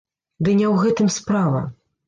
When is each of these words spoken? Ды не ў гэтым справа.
Ды 0.47 0.55
не 0.61 0.65
ў 0.73 0.87
гэтым 0.87 1.13
справа. 1.19 1.63